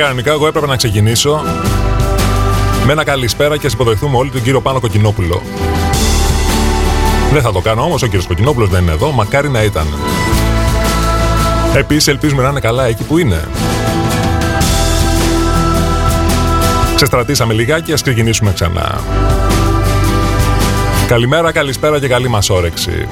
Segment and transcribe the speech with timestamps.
[0.00, 1.42] Τώρα κανονικά εγώ έπρεπε να ξεκινήσω
[2.86, 5.42] με ένα καλησπέρα και ας υποδεχθούμε όλοι τον κύριο Πάνο Κοκκινόπουλο.
[7.32, 9.86] Δεν θα το κάνω όμως, ο κύριος Κοκκινόπουλος δεν είναι εδώ, μακάρι να ήταν.
[11.74, 13.48] Επίσης, ελπίζουμε να είναι καλά εκεί που είναι.
[16.94, 19.00] Ξεστρατήσαμε λιγάκι, ας ξεκινήσουμε ξανά.
[21.06, 23.08] Καλημέρα, καλησπέρα και καλή μας όρεξη.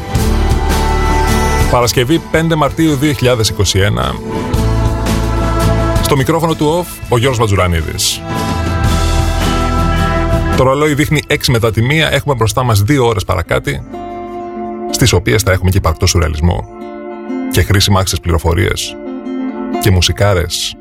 [1.70, 4.57] Παρασκευή 5 Μαρτίου 2021.
[6.08, 8.20] Στο μικρόφωνο του OFF, ο Γιώργος Βατζουρανίδης.
[10.56, 13.82] Το ρολόι δείχνει 6 μετά τη μία, έχουμε μπροστά μας 2 ώρες παρακάτι,
[14.90, 16.68] στις οποίες θα έχουμε και υπαρκτό σουρεαλισμό.
[17.50, 18.96] Και χρήσιμα άξιες πληροφορίες
[19.82, 20.76] και μουσικάρες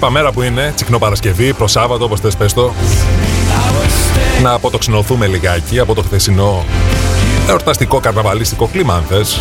[0.00, 2.72] Είπα μέρα που είναι, τσικνό Παρασκευή, προς Σάββατο, όπως θες πες το.
[4.42, 6.64] Να αποτοξινωθούμε λιγάκι από το χθεσινό
[7.48, 9.40] εορταστικό καρναβαλίστικο κλίμα, αν θες.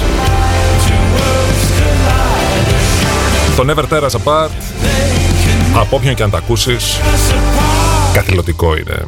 [3.56, 4.50] Το Never Tear Us Apart,
[5.76, 7.00] από όποιον και αν τα ακούσεις,
[8.14, 9.06] καθηλωτικό είναι.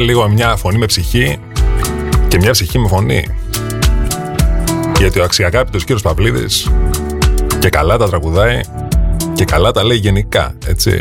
[0.00, 1.38] Πάμε λίγο μια φωνή με ψυχή
[2.28, 3.26] και μια ψυχή με φωνή.
[4.98, 6.70] Γιατί ο αξιαγάπητος κύριος Παυλίδης
[7.58, 8.60] και καλά τα τραγουδάει
[9.34, 11.00] και καλά τα λέει γενικά, έτσι.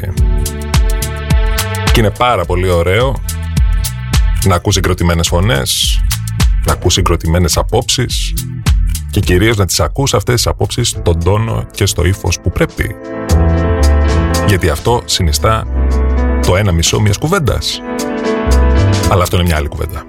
[1.92, 3.16] Και είναι πάρα πολύ ωραίο
[4.46, 6.00] να ακούσει συγκροτημένες φωνές,
[6.66, 8.34] να ακούσει συγκροτημένες απόψεις
[9.12, 12.96] και κυρίως να τις ακούς αυτές τις απόψεις στον τόνο και στο ύφος που πρέπει.
[14.48, 15.68] Γιατί αυτό συνιστά
[16.46, 17.82] το ένα μισό μιας κουβέντας.
[19.10, 20.06] Αλλά αυτό είναι μια άλλη κουβέντα.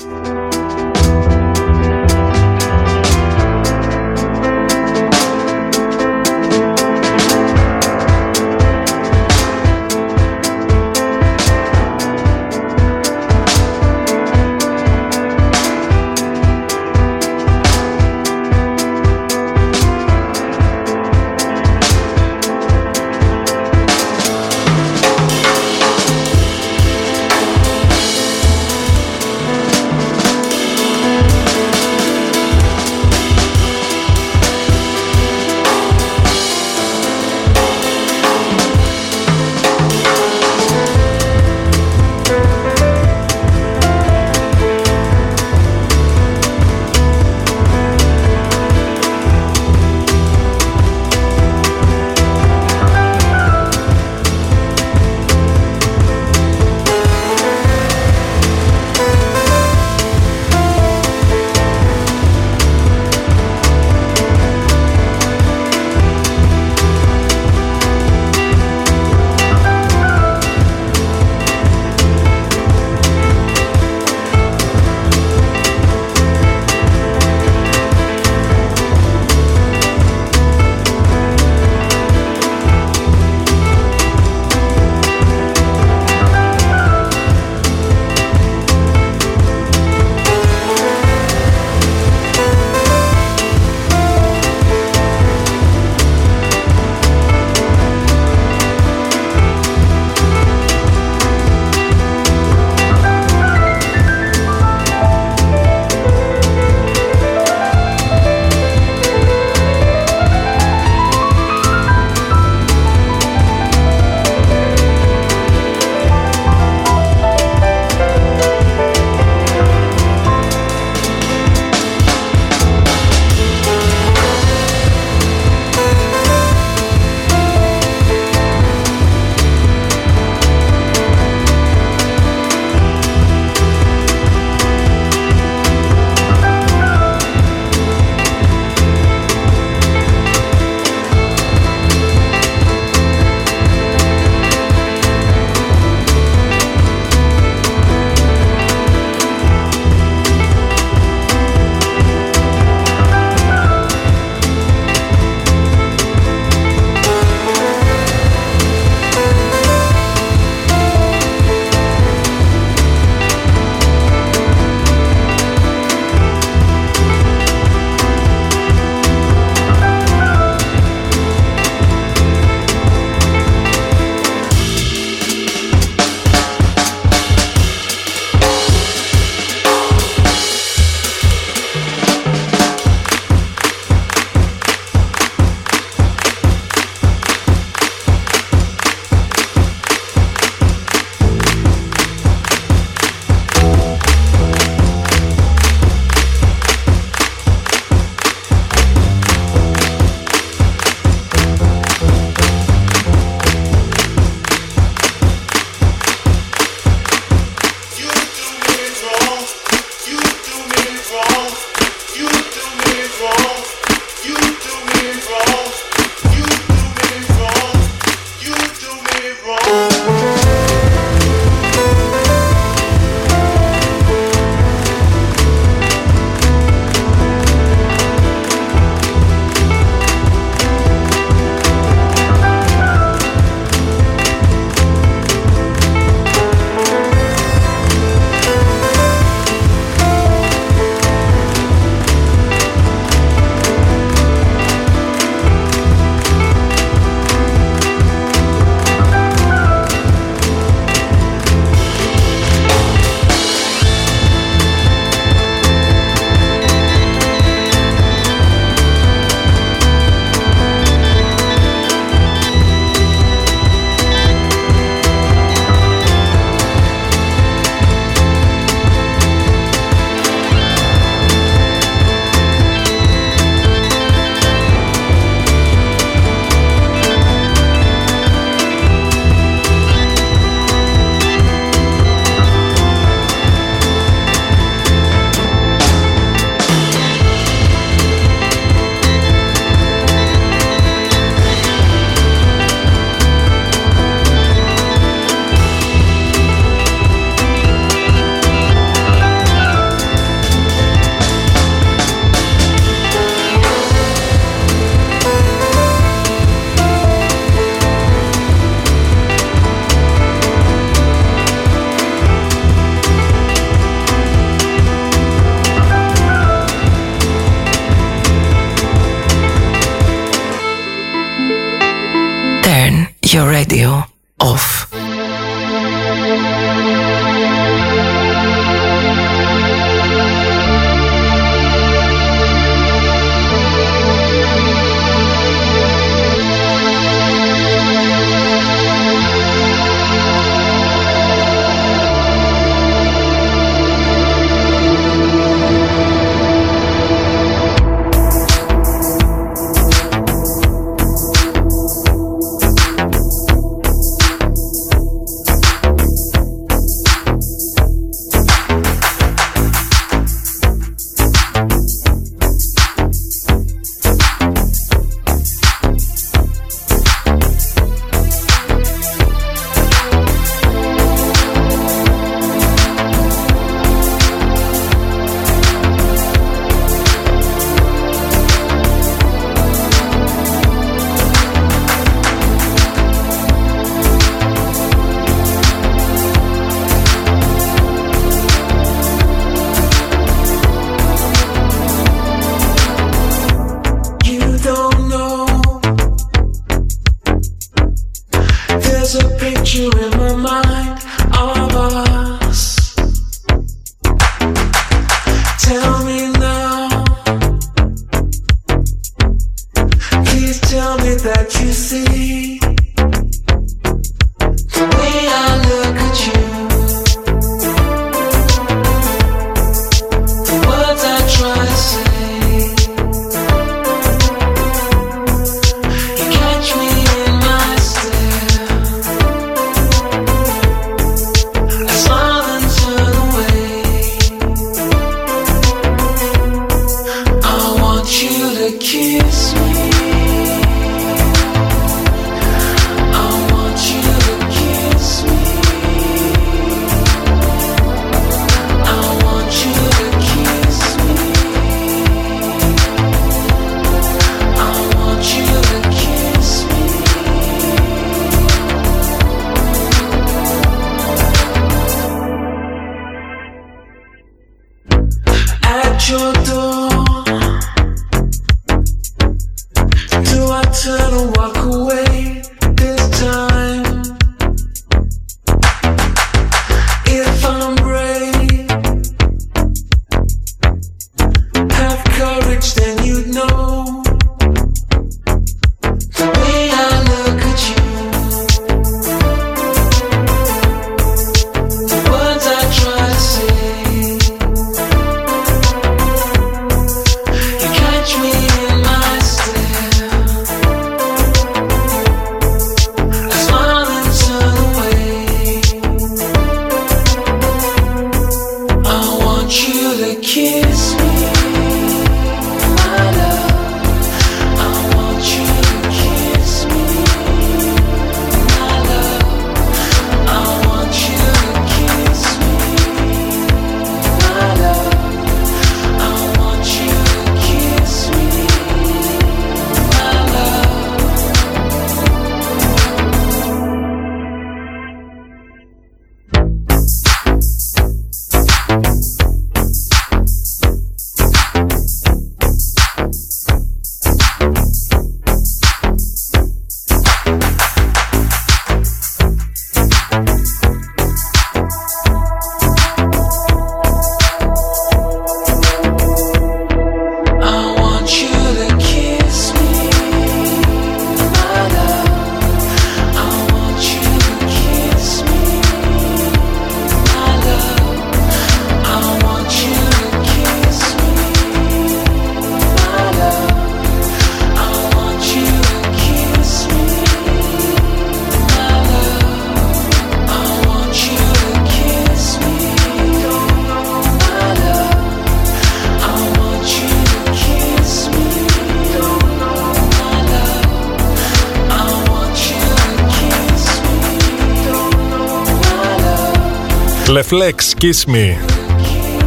[597.80, 598.36] Kiss me.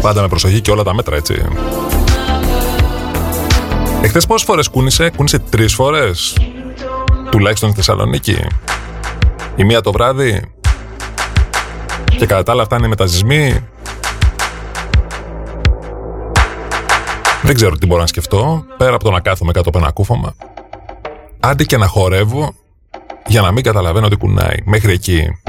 [0.01, 1.45] Πάντα με προσοχή και όλα τα μέτρα, έτσι.
[4.01, 6.37] Εχθές πόσες φορές κούνησε, κούνησε τρεις φορές.
[7.29, 8.37] Τουλάχιστον στη Θεσσαλονίκη.
[9.55, 10.41] Η μία το βράδυ.
[12.17, 13.67] Και κατά τα άλλα αυτά είναι μεταζυσμοί.
[17.41, 20.35] Δεν ξέρω τι μπορώ να σκεφτώ, πέρα από το να κάθομαι κάτω από ένα κούφωμα.
[21.39, 22.53] Άντε και να χορεύω
[23.25, 24.57] για να μην καταλαβαίνω τι κουνάει.
[24.63, 25.42] Μέχρι εκεί.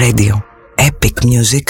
[0.00, 0.42] Radio.
[0.78, 1.69] Epic music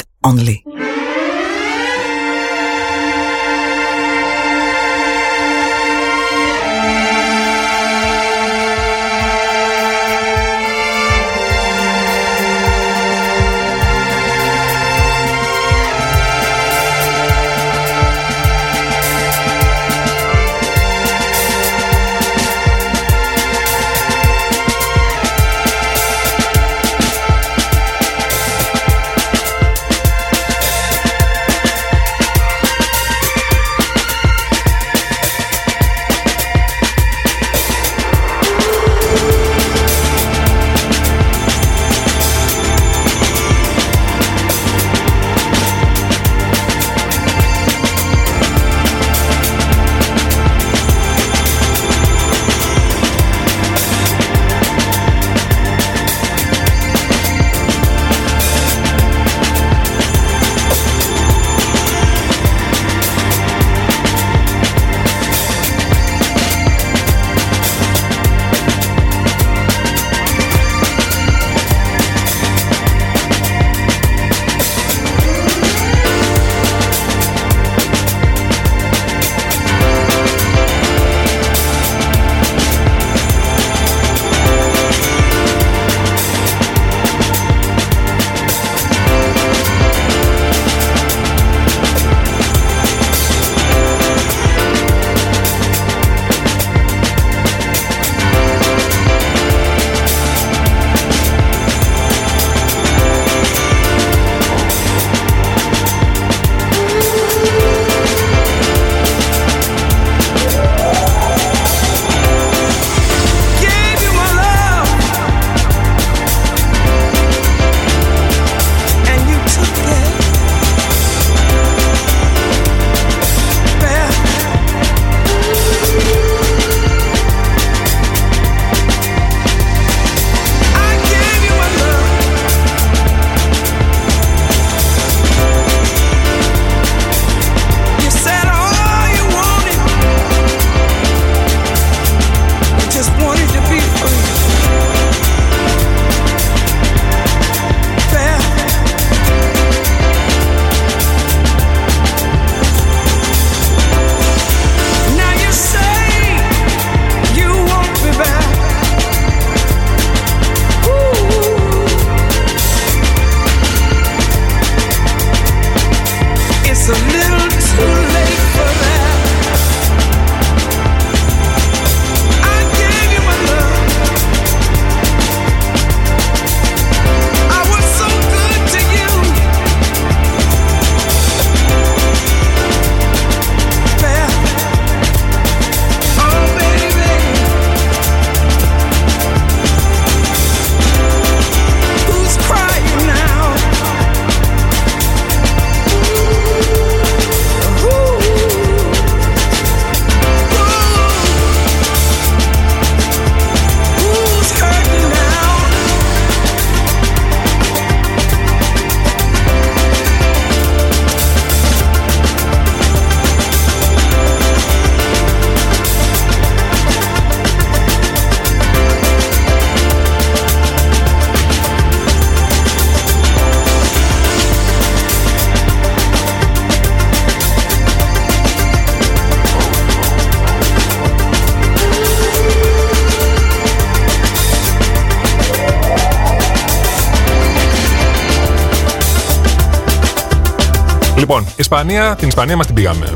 [241.60, 243.12] Ισπανία, την Ισπανία μας την πήγαμε.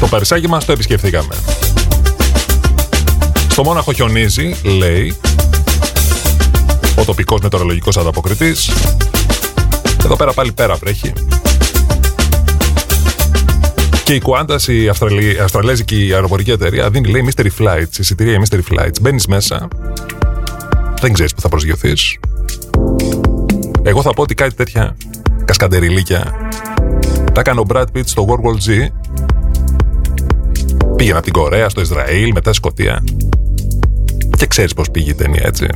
[0.00, 1.34] Το Παρισάκι μας το επισκεφθήκαμε.
[3.50, 5.16] Στο Μόναχο χιονίζει, λέει,
[6.96, 8.70] ο τοπικός μετεωρολογικός ανταποκριτής.
[10.04, 11.12] Εδώ πέρα πάλι πέρα βρέχει.
[14.04, 19.00] Και η Qantas, η Αυστραλή, Αυστραλέζικη αεροπορική εταιρεία, δίνει λέει Mystery Flights, εισιτήρια Mystery Flights.
[19.00, 19.68] Μπαίνεις μέσα,
[21.00, 22.18] δεν ξέρεις που θα προσγειωθείς.
[23.82, 24.96] Εγώ θα πω ότι κάτι τέτοια
[25.44, 26.47] κασκαντεριλίκια
[27.38, 28.88] τα έκανε ο Brad Pitt στο World War Z.
[30.96, 33.04] Πήγαινε από την Κορέα στο Ισραήλ, μετά στη Σκωτία.
[34.36, 35.66] Και ξέρεις πώς πήγε η ταινία, έτσι.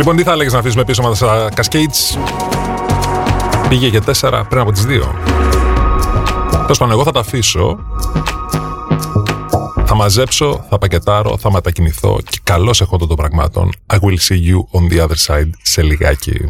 [0.00, 2.18] Λοιπόν, τι θα έλεγες να αφήσουμε πίσω μας τα Cascades;
[3.68, 5.14] Πήγε για τέσσερα πριν από τις δύο.
[6.50, 7.78] Τέλος πάντων, εγώ θα τα αφήσω.
[9.84, 13.72] Θα μαζέψω, θα πακετάρω, θα μετακινηθώ και καλώς έχω των πραγμάτων.
[13.92, 16.40] I will see you on the other side σε λιγάκι.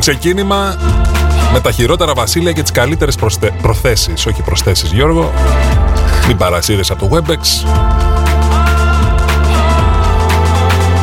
[0.00, 0.76] Ξεκίνημα
[1.52, 3.52] με τα χειρότερα βασίλεια και τις καλύτερες προσθε...
[3.62, 4.26] προθέσεις.
[4.26, 5.32] Όχι προσθέσεις Γιώργο.
[6.26, 7.68] Μην παρασύρεις από το Webex.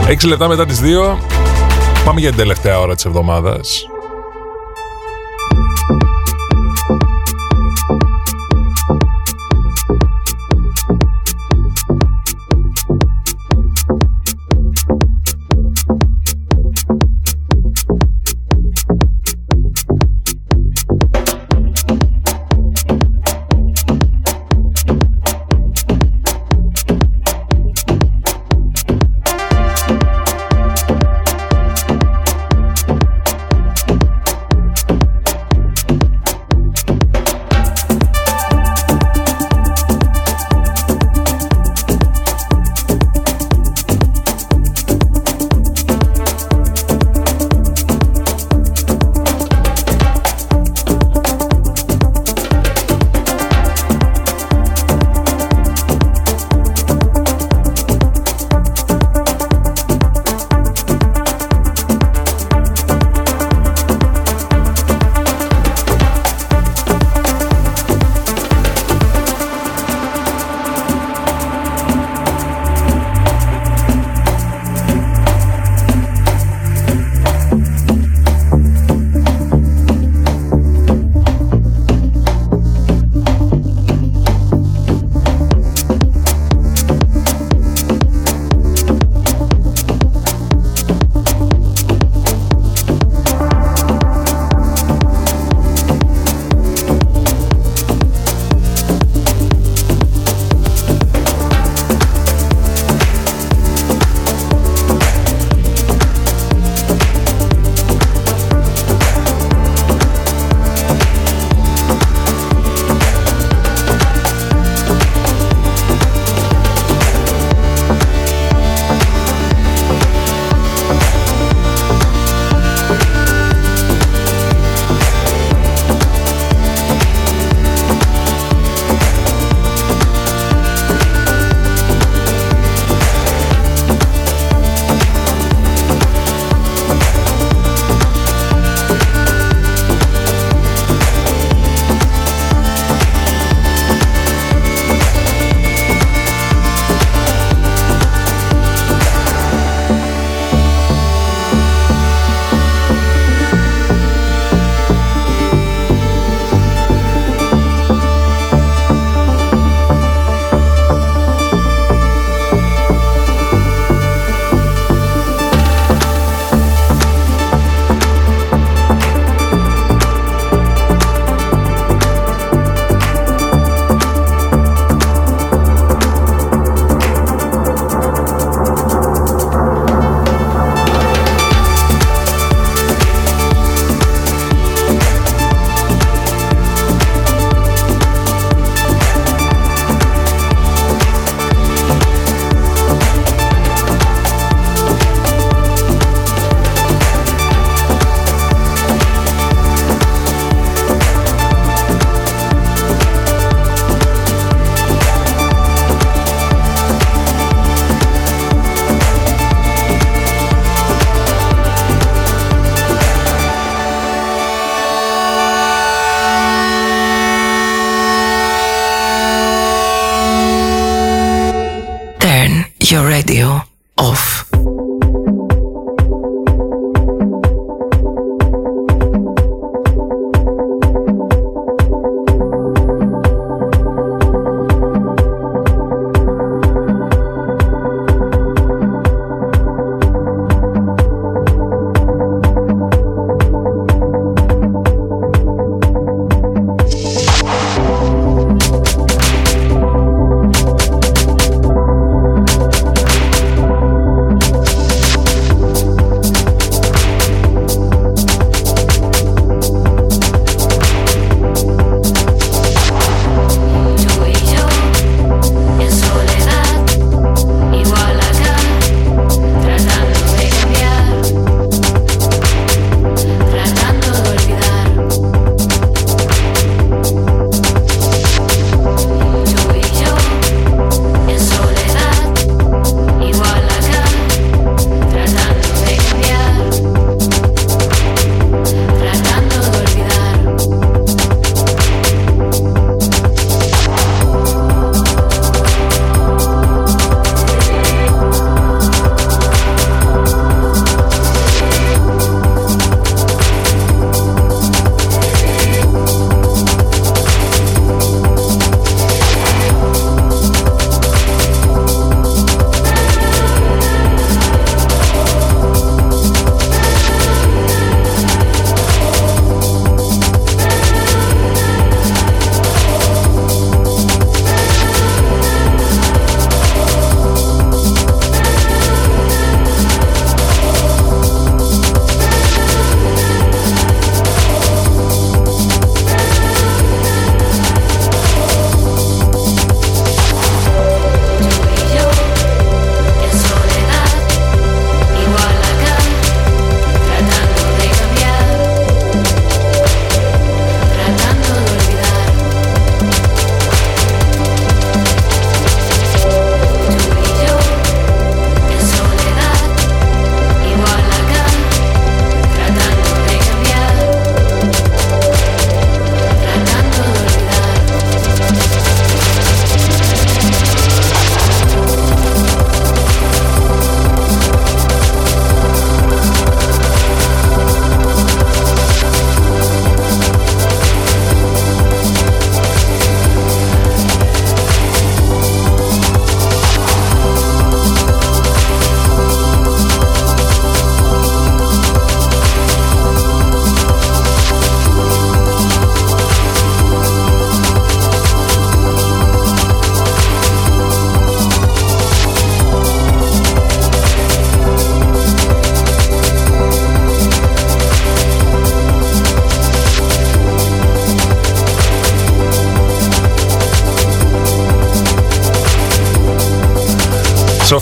[0.07, 1.19] Έξι λεπτά μετά τις δύο
[2.05, 3.90] πάμε για την τελευταία ώρα της εβδομάδας.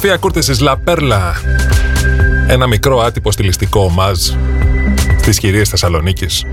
[0.10, 1.34] Σοφία Κούρτης La Perla.
[2.48, 4.20] Ένα μικρό άτυπο στιλιστικό ομάζ
[5.18, 6.46] στις κυρίες Θεσσαλονίκης.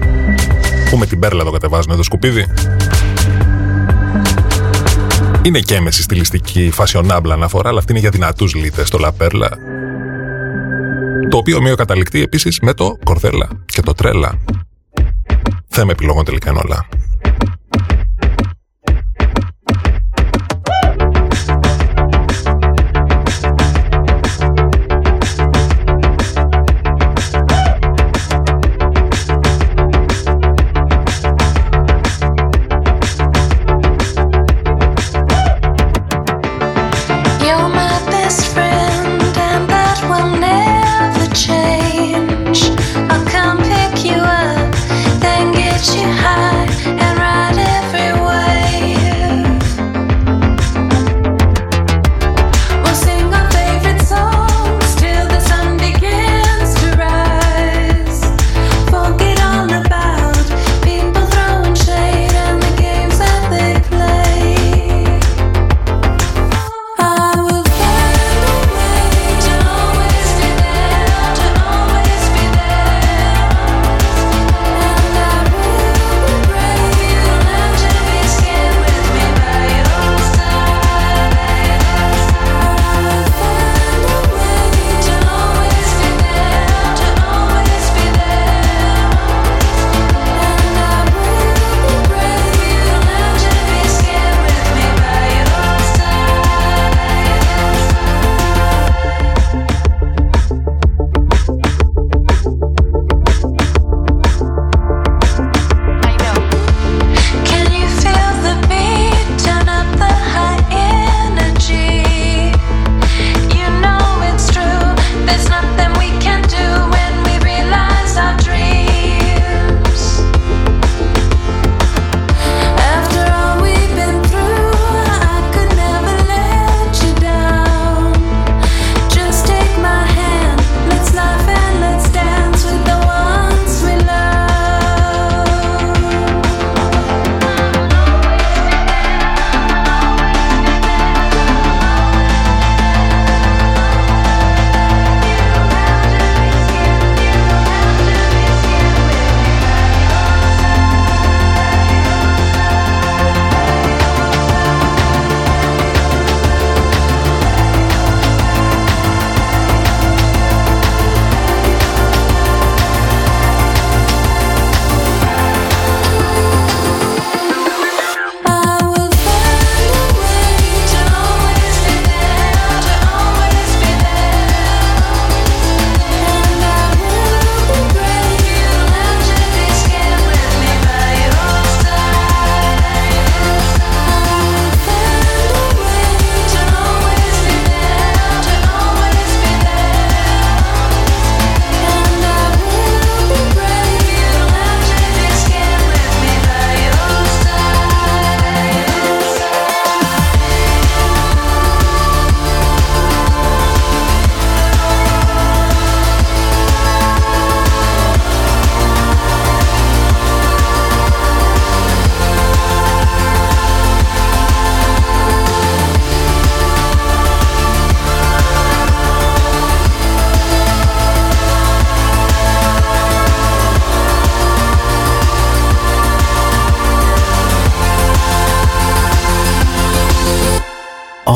[0.90, 2.46] Που με την Πέρλα το κατεβάζουν το σκουπίδι;
[5.42, 9.50] Είναι και έμεση στιλιστική φασιονάμπλα αναφορά, αλλά αυτή είναι για δυνατούς λίτες το La Perla.
[11.28, 14.38] Το οποίο ομοίο καταληκτεί επίσης με το Κορδέλα και το Τρέλα.
[15.68, 16.85] Θέμα επιλογών τελικά είναι όλα.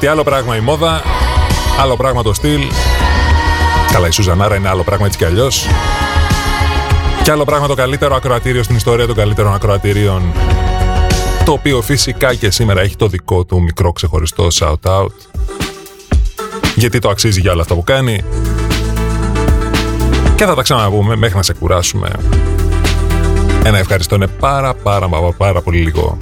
[0.00, 1.02] Γιατί άλλο πράγμα η μόδα,
[1.80, 2.60] άλλο πράγμα το στυλ.
[3.92, 5.66] Καλά, η Σουζανάρα είναι άλλο πράγμα έτσι κι αλλιώς.
[7.22, 10.22] Και άλλο πράγμα το καλύτερο ακροατήριο στην ιστορία των καλύτερων ακροατηρίων.
[11.44, 15.12] Το οποίο φυσικά και σήμερα έχει το δικό του μικρό ξεχωριστό shout-out.
[16.74, 18.24] Γιατί το αξίζει για όλα αυτά που κάνει.
[20.34, 22.10] Και θα τα ξαναπούμε μέχρι να σε κουράσουμε.
[23.64, 26.18] Ένα ευχαριστώ είναι πάρα πάρα πάρα, πάρα πολύ λίγο.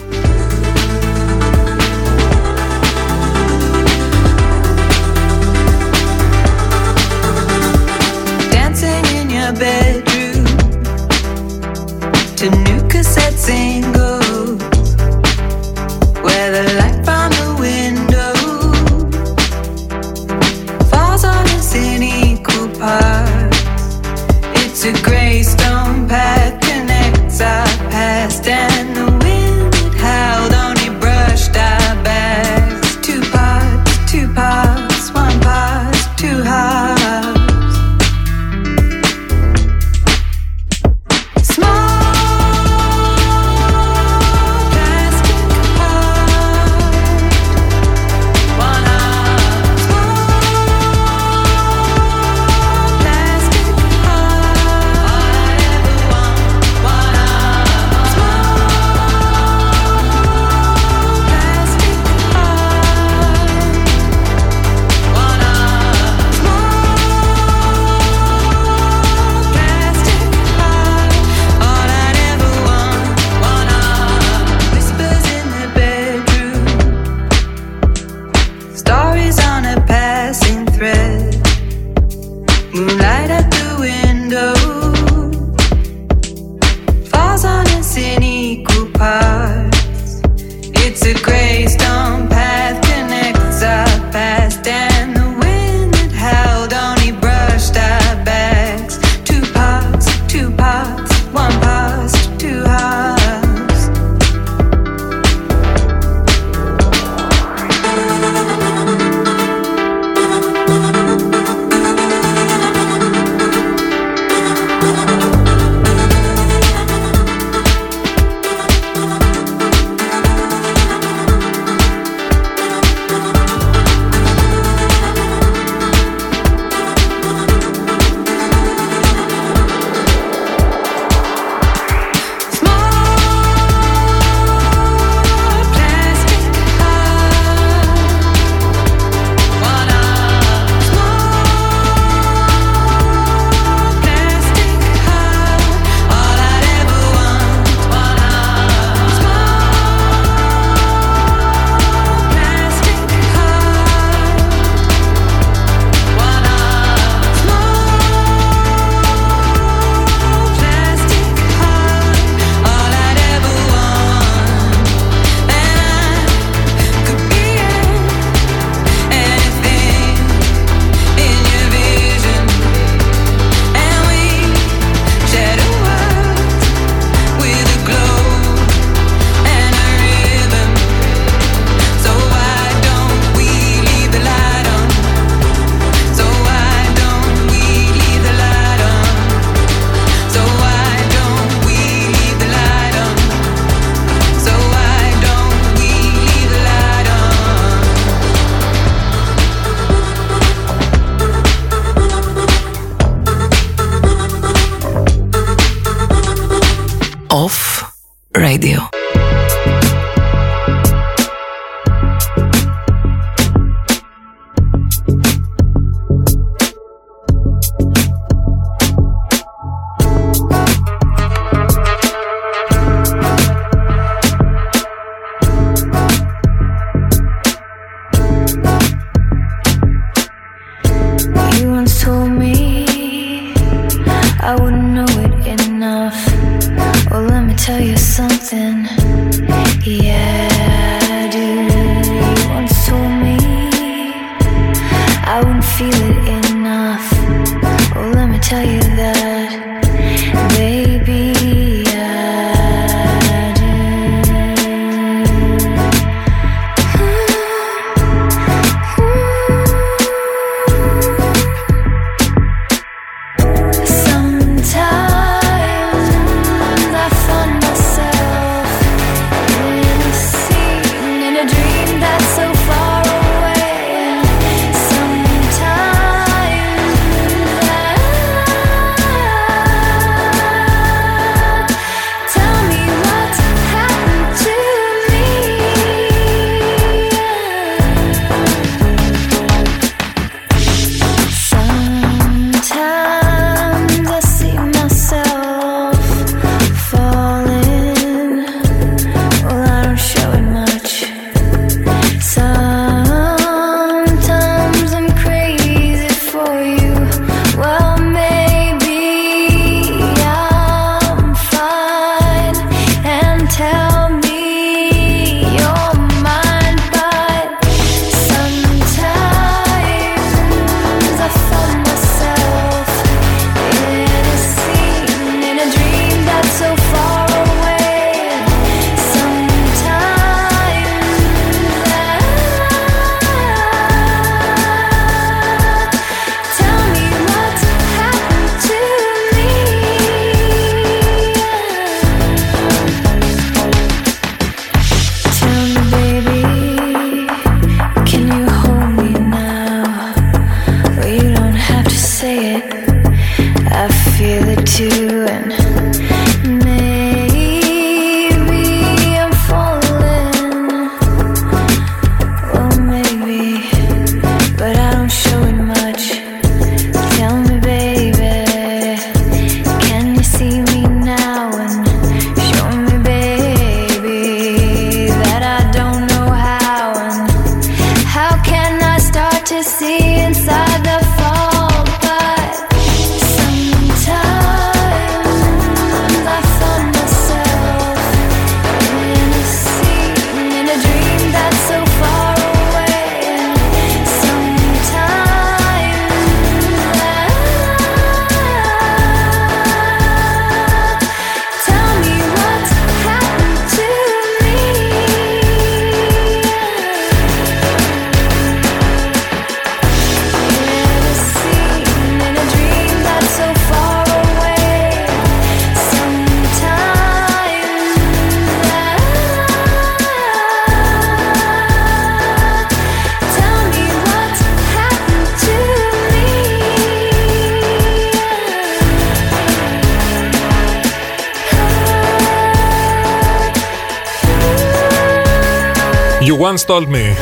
[436.46, 437.16] Once Told Me.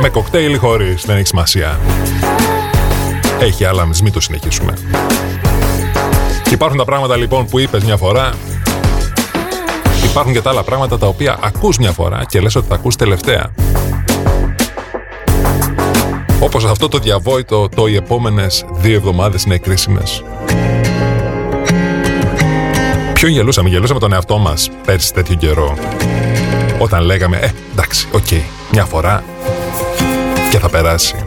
[0.00, 1.80] Με κοκτέιλ ή χωρίς, δεν έχει σημασία.
[3.40, 4.72] Έχει άλλα, μην το συνεχίσουμε.
[6.50, 8.32] Υπάρχουν τα πράγματα λοιπόν που είπες μια φορά.
[10.10, 12.96] Υπάρχουν και τα άλλα πράγματα τα οποία ακούς μια φορά και λες ότι τα ακούς
[12.96, 13.54] τελευταία.
[16.40, 20.24] Όπως αυτό το διαβόητο το οι επόμενες δύο εβδομάδες είναι κρίσιμες.
[23.12, 25.76] Ποιο γελούσαμε, γελούσαμε τον εαυτό μας πέρσι τέτοιο καιρό.
[26.82, 28.40] Όταν λέγαμε, ε, εντάξει, οκ, okay,
[28.72, 29.24] μια φορά
[30.50, 31.21] και θα περάσει.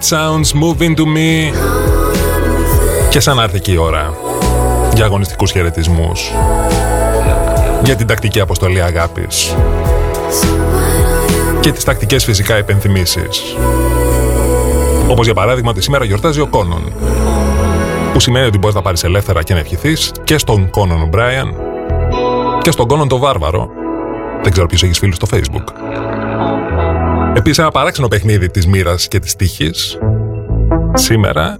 [0.00, 1.54] Sounds Move Into Me.
[3.10, 4.14] Και σαν να έρθει και η ώρα
[4.94, 6.32] για αγωνιστικούς χαιρετισμούς.
[7.84, 9.54] για την τακτική αποστολή αγάπης
[11.60, 13.56] και τις τακτικές φυσικά επενθυμίσεις
[15.08, 16.92] όπως για παράδειγμα ότι σήμερα γιορτάζει ο Κόνον
[18.12, 21.54] που σημαίνει ότι μπορείς να πάρεις ελεύθερα και να ευχηθείς και στον Κόνον Μπράιαν
[22.62, 23.68] και στον Κόνον το Βάρβαρο.
[24.42, 25.77] Δεν ξέρω ποιος έχεις φίλους στο facebook
[27.38, 29.98] Επίσης ένα παράξενο παιχνίδι της μοίρας και της τύχης.
[30.92, 31.58] Σήμερα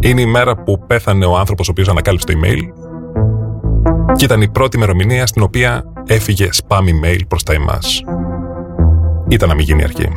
[0.00, 2.58] είναι η μέρα που πέθανε ο άνθρωπος ο οποίος ανακάλυψε το email
[4.16, 8.02] και ήταν η πρώτη ημερομηνία στην οποία έφυγε spam email προς τα εμάς.
[9.28, 10.08] Ήταν να μην γίνει αρχή.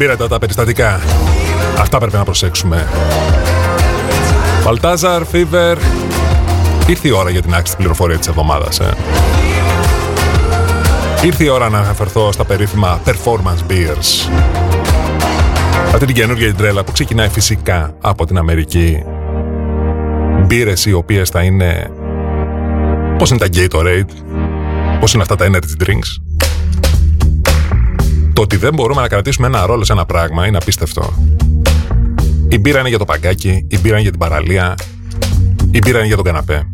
[0.00, 1.00] Έτσι, αυτά τα εμπείρετα, τα περιστατικά.
[1.80, 2.86] Αυτά πρέπει να προσέξουμε.
[4.64, 5.78] Παλτάζαρ, Φίβερ.
[6.86, 8.94] Ήρθε η ώρα για την άξιτη πληροφορίας της εβδομάδας, ε.
[11.24, 14.30] Ήρθε η ώρα να αναφερθώ στα περίφημα Performance Beers.
[15.92, 19.04] Αυτή την καινούργια τρέλα που ξεκινάει φυσικά από την Αμερική.
[20.46, 21.90] Μπύρες οι οποίες θα είναι...
[23.18, 24.10] Πώς είναι τα Gatorade,
[25.00, 26.29] πώς είναι αυτά τα energy drinks,
[28.40, 31.14] το ότι δεν μπορούμε να κρατήσουμε ένα ρόλο σε ένα πράγμα είναι απίστευτο.
[32.48, 34.74] Η μπύρα είναι για το παγκάκι, η μπύρα είναι για την παραλία,
[35.70, 36.66] η μπύρα είναι για τον καναπέ.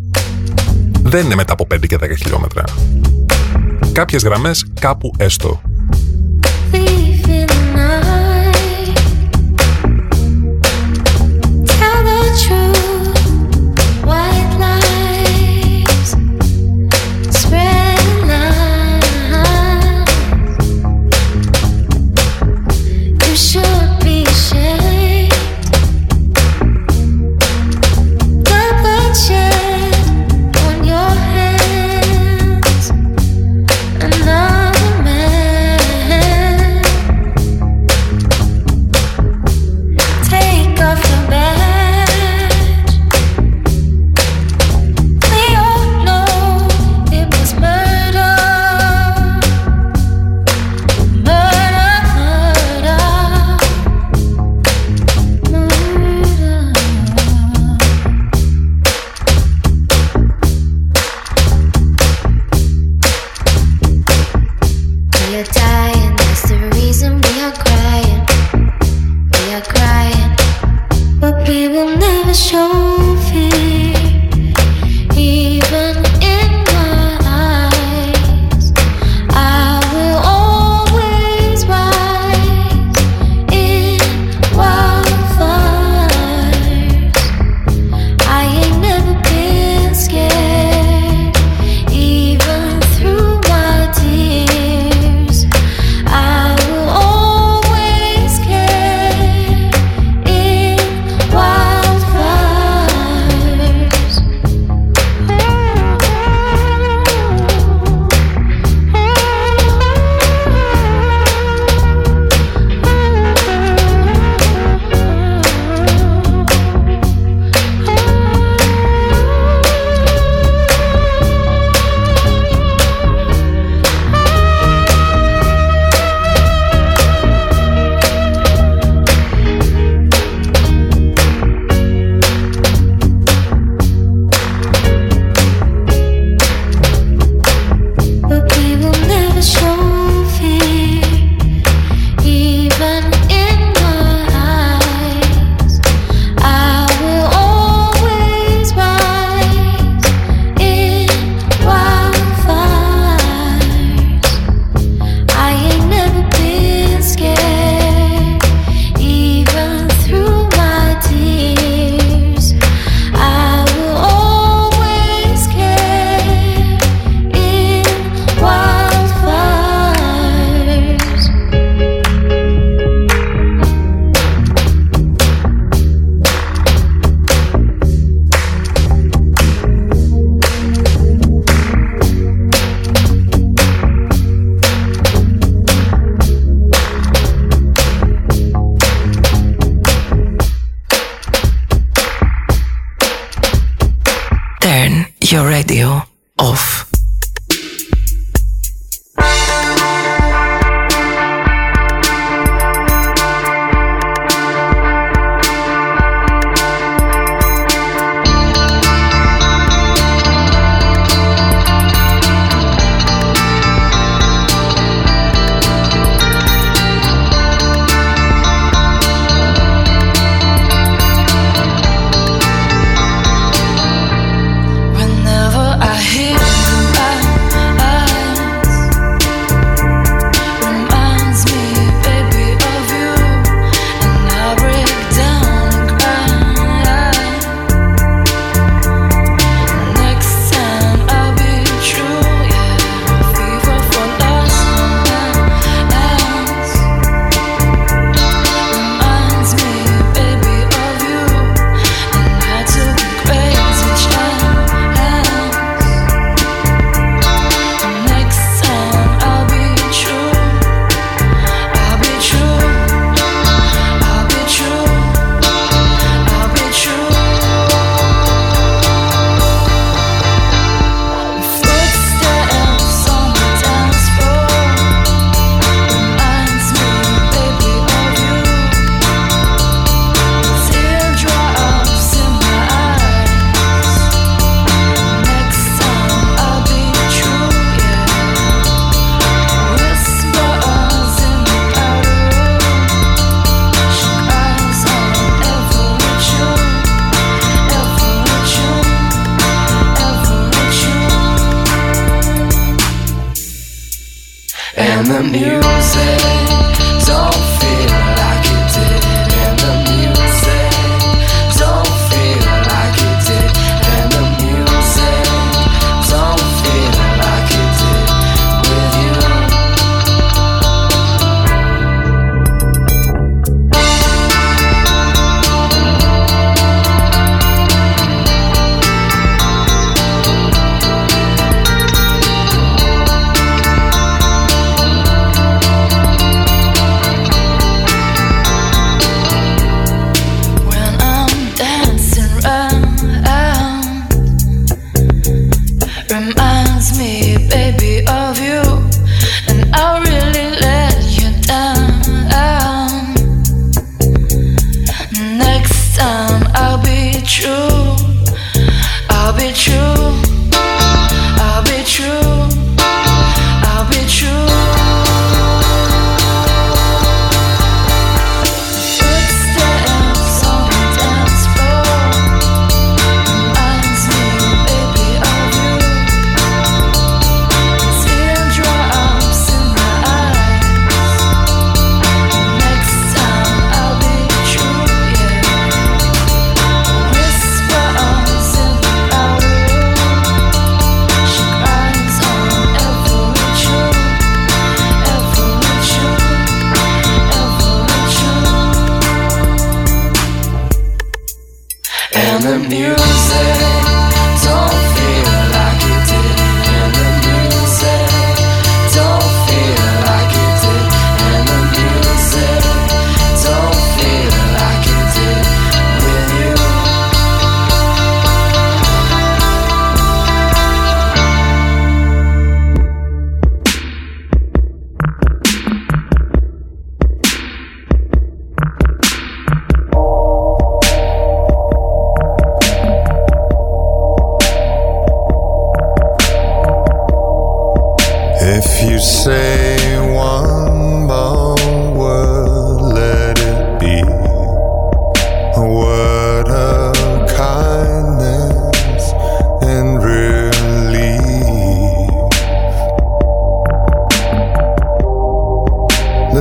[1.02, 2.64] Δεν είναι μετά από 5 και 10 χιλιόμετρα.
[3.92, 5.60] Κάποιες γραμμές κάπου έστω.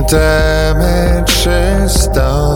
[0.08, 2.55] damage is done.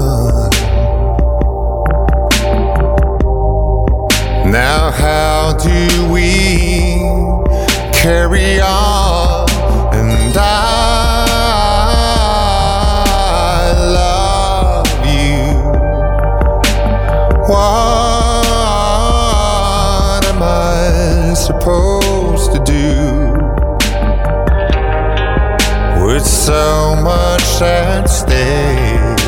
[27.60, 29.20] sad state.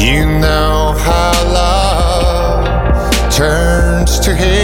[0.00, 4.57] You know how love turns to hate.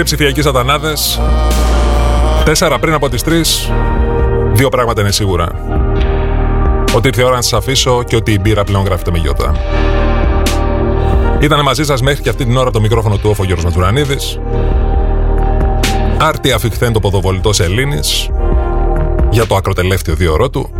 [0.00, 1.20] Μικροί ψηφιακοί σατανάδες.
[2.44, 3.70] Τέσσερα πριν από τις τρεις.
[4.52, 5.48] Δύο πράγματα είναι σίγουρα.
[6.94, 9.54] Ότι ήρθε η ώρα να σας αφήσω και ότι η μπύρα πλέον γράφεται με γιώτα.
[11.40, 14.40] Ήταν μαζί σας μέχρι και αυτή την ώρα το μικρόφωνο του όφο Γιώργος Ματουρανίδης.
[16.18, 18.00] Άρτια αφιχθέν το ποδοβολητό Ελλήνη
[19.30, 20.70] για το ακροτελεύτιο δύο ώρο του.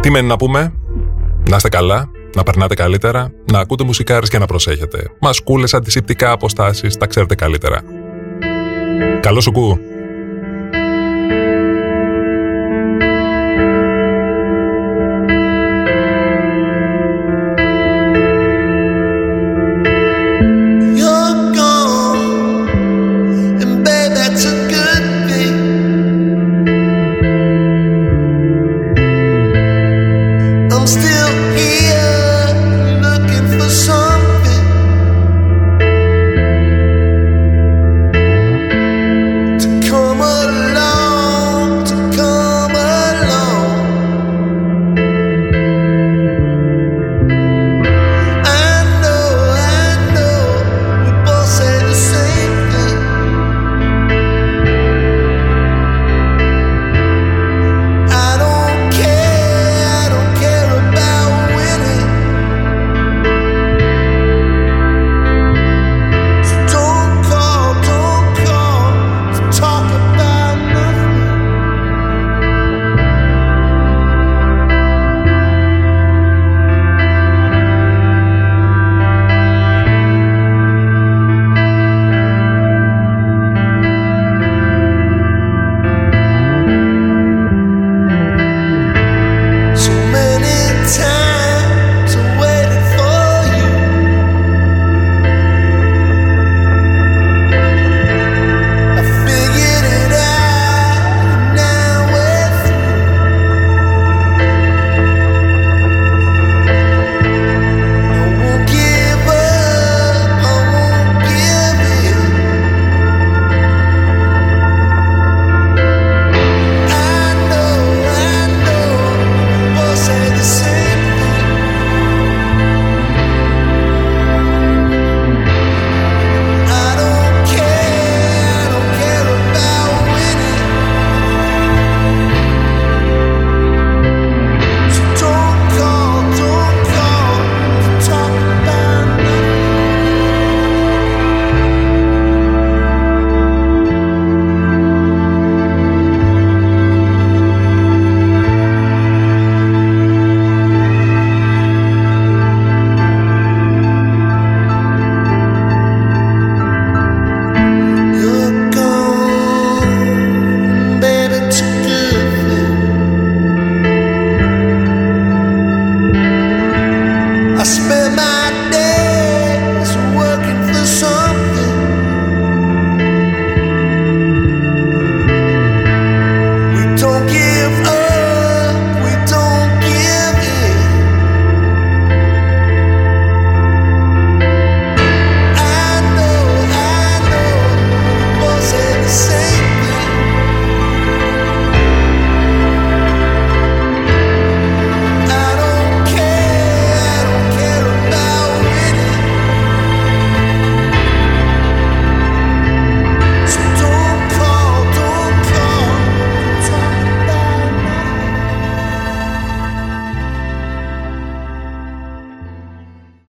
[0.00, 0.72] Τι μένει να πούμε,
[1.48, 5.10] να είστε καλά, να περνάτε καλύτερα, να ακούτε μουσικάρες και να προσέχετε.
[5.20, 7.82] Μασκούλες, αντισηπτικά αποστάσεις, τα ξέρετε καλύτερα.
[9.20, 9.78] Καλό σου κου.